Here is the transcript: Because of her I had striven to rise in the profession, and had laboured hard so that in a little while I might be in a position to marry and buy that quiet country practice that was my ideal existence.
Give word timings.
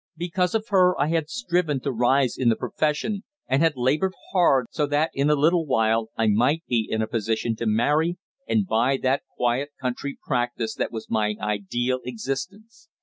Because 0.17 0.55
of 0.55 0.69
her 0.69 0.99
I 0.99 1.09
had 1.09 1.29
striven 1.29 1.79
to 1.81 1.91
rise 1.91 2.35
in 2.35 2.49
the 2.49 2.55
profession, 2.55 3.23
and 3.47 3.61
had 3.61 3.75
laboured 3.77 4.15
hard 4.31 4.65
so 4.71 4.87
that 4.87 5.11
in 5.13 5.29
a 5.29 5.35
little 5.35 5.67
while 5.67 6.09
I 6.17 6.25
might 6.25 6.63
be 6.65 6.87
in 6.89 7.03
a 7.03 7.07
position 7.07 7.55
to 7.57 7.67
marry 7.67 8.17
and 8.47 8.65
buy 8.65 8.97
that 9.03 9.21
quiet 9.37 9.69
country 9.79 10.17
practice 10.25 10.73
that 10.73 10.91
was 10.91 11.07
my 11.11 11.35
ideal 11.39 11.99
existence. 12.03 12.89